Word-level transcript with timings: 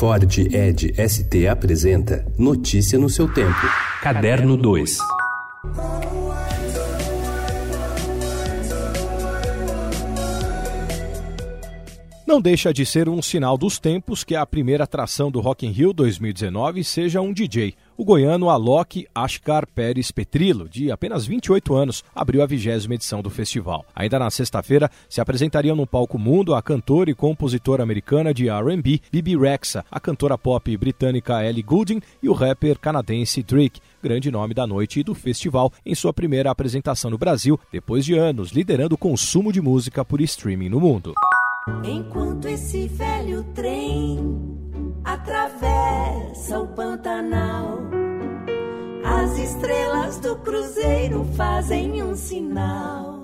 Ford 0.00 0.38
Ed 0.38 0.94
ST 0.96 1.46
apresenta 1.46 2.24
Notícia 2.38 2.98
no 2.98 3.10
seu 3.10 3.30
tempo. 3.30 3.60
Caderno 4.00 4.56
2. 4.56 4.96
Não 12.26 12.40
deixa 12.40 12.72
de 12.72 12.86
ser 12.86 13.10
um 13.10 13.20
sinal 13.20 13.58
dos 13.58 13.78
tempos 13.78 14.24
que 14.24 14.34
a 14.34 14.46
primeira 14.46 14.84
atração 14.84 15.30
do 15.30 15.38
Rock 15.38 15.66
in 15.66 15.70
Rio 15.70 15.92
2019 15.92 16.82
seja 16.82 17.20
um 17.20 17.30
DJ. 17.30 17.74
O 18.00 18.04
goiano 18.04 18.48
Alok 18.48 19.06
Ashkar 19.14 19.66
Pérez 19.66 20.10
Petrilo, 20.10 20.66
de 20.66 20.90
apenas 20.90 21.26
28 21.26 21.74
anos, 21.74 22.02
abriu 22.14 22.42
a 22.42 22.46
vigésima 22.46 22.94
edição 22.94 23.20
do 23.20 23.28
festival. 23.28 23.84
Ainda 23.94 24.18
na 24.18 24.30
sexta-feira, 24.30 24.90
se 25.06 25.20
apresentariam 25.20 25.76
no 25.76 25.86
palco 25.86 26.18
mundo 26.18 26.54
a 26.54 26.62
cantora 26.62 27.10
e 27.10 27.14
compositora 27.14 27.82
americana 27.82 28.32
de 28.32 28.48
R&B 28.48 29.02
Bibi 29.12 29.36
Rexa, 29.36 29.84
a 29.90 30.00
cantora 30.00 30.38
pop 30.38 30.74
britânica 30.78 31.44
Ellie 31.44 31.62
Goulding 31.62 32.00
e 32.22 32.28
o 32.30 32.32
rapper 32.32 32.78
canadense 32.78 33.42
Drake, 33.42 33.82
grande 34.02 34.30
nome 34.30 34.54
da 34.54 34.66
noite 34.66 35.00
e 35.00 35.04
do 35.04 35.14
festival, 35.14 35.70
em 35.84 35.94
sua 35.94 36.14
primeira 36.14 36.50
apresentação 36.50 37.10
no 37.10 37.18
Brasil, 37.18 37.60
depois 37.70 38.02
de 38.02 38.14
anos 38.14 38.50
liderando 38.50 38.94
o 38.94 38.98
consumo 38.98 39.52
de 39.52 39.60
música 39.60 40.02
por 40.06 40.22
streaming 40.22 40.70
no 40.70 40.80
mundo. 40.80 41.12
Enquanto 41.84 42.48
esse 42.48 42.88
velho 42.88 43.44
trem 43.54 44.18
atravessa 45.04 46.60
o 46.60 46.68
Pantanal, 46.68 47.99
as 49.30 49.38
estrelas 49.38 50.16
do 50.18 50.34
cruzeiro 50.36 51.24
fazem 51.36 52.02
um 52.02 52.16
sinal. 52.16 53.19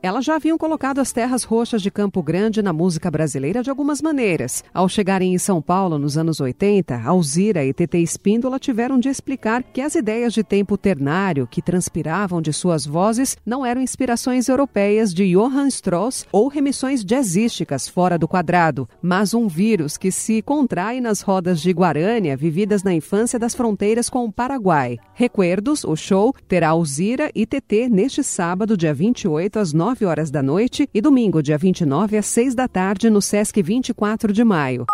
Elas 0.00 0.24
já 0.24 0.36
haviam 0.36 0.56
colocado 0.56 1.00
as 1.00 1.10
terras 1.10 1.42
roxas 1.42 1.82
de 1.82 1.90
Campo 1.90 2.22
Grande 2.22 2.62
na 2.62 2.72
música 2.72 3.10
brasileira 3.10 3.64
de 3.64 3.70
algumas 3.70 4.00
maneiras. 4.00 4.62
Ao 4.72 4.88
chegarem 4.88 5.34
em 5.34 5.38
São 5.38 5.60
Paulo 5.60 5.98
nos 5.98 6.16
anos 6.16 6.40
80, 6.40 7.02
Alzira 7.04 7.64
e 7.64 7.72
TT 7.72 7.98
Espíndola 7.98 8.60
tiveram 8.60 9.00
de 9.00 9.08
explicar 9.08 9.60
que 9.64 9.80
as 9.80 9.96
ideias 9.96 10.32
de 10.32 10.44
tempo 10.44 10.78
ternário 10.78 11.48
que 11.48 11.60
transpiravam 11.60 12.40
de 12.40 12.52
suas 12.52 12.86
vozes 12.86 13.36
não 13.44 13.66
eram 13.66 13.80
inspirações 13.80 14.48
europeias 14.48 15.12
de 15.12 15.32
Johann 15.32 15.66
Strauss 15.66 16.24
ou 16.30 16.46
remissões 16.46 17.04
jazzísticas 17.04 17.88
fora 17.88 18.16
do 18.16 18.28
quadrado, 18.28 18.88
mas 19.02 19.34
um 19.34 19.48
vírus 19.48 19.96
que 19.96 20.12
se 20.12 20.42
contrai 20.42 21.00
nas 21.00 21.22
rodas 21.22 21.60
de 21.60 21.72
Guarânia 21.72 22.36
vividas 22.36 22.84
na 22.84 22.94
infância 22.94 23.36
das 23.36 23.52
fronteiras 23.52 24.08
com 24.08 24.24
o 24.24 24.32
Paraguai. 24.32 24.96
Recuerdos, 25.12 25.82
o 25.82 25.96
show, 25.96 26.32
terá 26.46 26.68
Alzira 26.68 27.32
e 27.34 27.44
TT 27.44 27.88
neste 27.88 28.22
sábado, 28.22 28.76
dia 28.76 28.94
28, 28.94 29.58
às 29.58 29.72
9 29.72 29.88
9 29.98 30.06
horas 30.06 30.30
da 30.30 30.42
noite 30.42 30.88
e 30.94 31.00
domingo, 31.00 31.42
dia 31.42 31.58
29, 31.58 32.16
às 32.16 32.26
6 32.26 32.54
da 32.54 32.68
tarde, 32.68 33.10
no 33.10 33.20
Sesc 33.20 33.60
24 33.60 34.32
de 34.32 34.44
maio. 34.44 34.86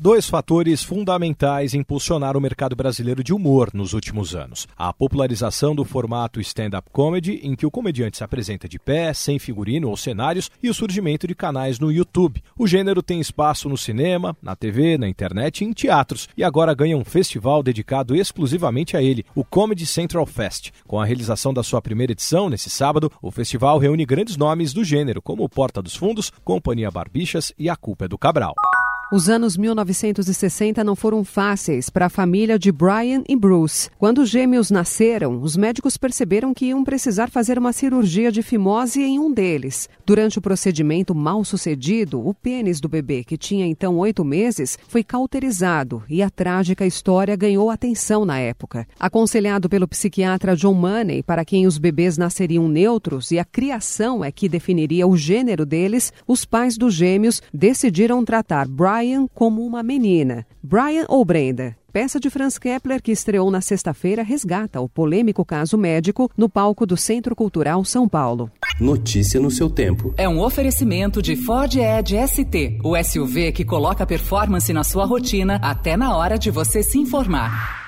Dois 0.00 0.30
fatores 0.30 0.82
fundamentais 0.82 1.74
impulsionaram 1.74 2.38
o 2.38 2.42
mercado 2.42 2.74
brasileiro 2.74 3.22
de 3.22 3.34
humor 3.34 3.68
nos 3.74 3.92
últimos 3.92 4.34
anos: 4.34 4.66
a 4.76 4.92
popularização 4.94 5.74
do 5.74 5.84
formato 5.84 6.40
stand-up 6.40 6.88
comedy, 6.90 7.40
em 7.42 7.54
que 7.54 7.66
o 7.66 7.70
comediante 7.70 8.16
se 8.16 8.24
apresenta 8.24 8.66
de 8.66 8.78
pé, 8.78 9.12
sem 9.12 9.38
figurino 9.38 9.90
ou 9.90 9.96
cenários, 9.96 10.50
e 10.62 10.70
o 10.70 10.74
surgimento 10.74 11.26
de 11.26 11.34
canais 11.34 11.78
no 11.78 11.92
YouTube. 11.92 12.42
O 12.58 12.66
gênero 12.66 13.02
tem 13.02 13.20
espaço 13.20 13.68
no 13.68 13.76
cinema, 13.76 14.34
na 14.40 14.56
TV, 14.56 14.96
na 14.96 15.08
internet 15.08 15.60
e 15.60 15.64
em 15.66 15.72
teatros, 15.72 16.28
e 16.34 16.42
agora 16.42 16.74
ganha 16.74 16.96
um 16.96 17.04
festival 17.04 17.62
dedicado 17.62 18.16
exclusivamente 18.16 18.96
a 18.96 19.02
ele, 19.02 19.26
o 19.34 19.44
Comedy 19.44 19.84
Central 19.84 20.24
Fest. 20.24 20.70
Com 20.86 20.98
a 20.98 21.04
realização 21.04 21.52
da 21.52 21.62
sua 21.62 21.82
primeira 21.82 22.12
edição, 22.12 22.48
nesse 22.48 22.70
sábado, 22.70 23.12
o 23.20 23.30
festival 23.30 23.78
reúne 23.78 24.06
grandes 24.06 24.38
nomes 24.38 24.72
do 24.72 24.82
gênero, 24.82 25.20
como 25.20 25.48
Porta 25.48 25.82
dos 25.82 25.94
Fundos, 25.94 26.32
Companhia 26.42 26.90
Barbixas 26.90 27.52
e 27.58 27.68
A 27.68 27.76
Culpa 27.76 28.06
é 28.06 28.08
do 28.08 28.16
Cabral. 28.16 28.54
Os 29.12 29.28
anos 29.28 29.56
1960 29.56 30.84
não 30.84 30.94
foram 30.94 31.24
fáceis 31.24 31.90
para 31.90 32.06
a 32.06 32.08
família 32.08 32.56
de 32.56 32.70
Brian 32.70 33.24
e 33.28 33.34
Bruce. 33.34 33.90
Quando 33.98 34.18
os 34.18 34.30
gêmeos 34.30 34.70
nasceram, 34.70 35.42
os 35.42 35.56
médicos 35.56 35.96
perceberam 35.96 36.54
que 36.54 36.66
iam 36.66 36.84
precisar 36.84 37.28
fazer 37.28 37.58
uma 37.58 37.72
cirurgia 37.72 38.30
de 38.30 38.40
fimose 38.40 39.02
em 39.02 39.18
um 39.18 39.32
deles. 39.32 39.88
Durante 40.06 40.38
o 40.38 40.40
procedimento 40.40 41.12
mal 41.12 41.44
sucedido, 41.44 42.24
o 42.24 42.32
pênis 42.32 42.80
do 42.80 42.88
bebê, 42.88 43.24
que 43.24 43.36
tinha 43.36 43.66
então 43.66 43.98
oito 43.98 44.24
meses, 44.24 44.78
foi 44.86 45.02
cauterizado 45.02 46.04
e 46.08 46.22
a 46.22 46.30
trágica 46.30 46.86
história 46.86 47.34
ganhou 47.34 47.68
atenção 47.68 48.24
na 48.24 48.38
época. 48.38 48.86
Aconselhado 48.96 49.68
pelo 49.68 49.88
psiquiatra 49.88 50.54
John 50.54 50.74
Money, 50.74 51.24
para 51.24 51.44
quem 51.44 51.66
os 51.66 51.78
bebês 51.78 52.16
nasceriam 52.16 52.68
neutros 52.68 53.32
e 53.32 53.40
a 53.40 53.44
criação 53.44 54.24
é 54.24 54.30
que 54.30 54.48
definiria 54.48 55.04
o 55.04 55.16
gênero 55.16 55.66
deles, 55.66 56.12
os 56.28 56.44
pais 56.44 56.78
dos 56.78 56.94
gêmeos 56.94 57.42
decidiram 57.52 58.24
tratar 58.24 58.68
Brian 58.68 58.99
Brian 59.00 59.26
como 59.34 59.64
uma 59.64 59.82
menina. 59.82 60.46
Brian 60.62 61.06
ou 61.08 61.24
Brenda? 61.24 61.74
Peça 61.90 62.20
de 62.20 62.28
Franz 62.28 62.58
Kepler, 62.58 63.00
que 63.00 63.10
estreou 63.10 63.50
na 63.50 63.62
sexta-feira, 63.62 64.22
resgata 64.22 64.78
o 64.78 64.90
polêmico 64.90 65.42
caso 65.42 65.78
médico 65.78 66.30
no 66.36 66.50
palco 66.50 66.84
do 66.84 66.98
Centro 66.98 67.34
Cultural 67.34 67.82
São 67.82 68.06
Paulo. 68.06 68.50
Notícia 68.78 69.40
no 69.40 69.50
seu 69.50 69.70
tempo. 69.70 70.12
É 70.18 70.28
um 70.28 70.38
oferecimento 70.38 71.22
de 71.22 71.34
Ford 71.34 71.74
Edge 71.74 72.14
ST, 72.28 72.78
o 72.84 72.94
SUV 73.02 73.52
que 73.52 73.64
coloca 73.64 74.06
performance 74.06 74.70
na 74.70 74.84
sua 74.84 75.06
rotina 75.06 75.58
até 75.62 75.96
na 75.96 76.14
hora 76.14 76.38
de 76.38 76.50
você 76.50 76.82
se 76.82 76.98
informar. 76.98 77.79